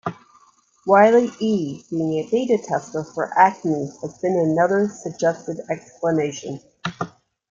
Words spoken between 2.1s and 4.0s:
a "beta tester" for Acme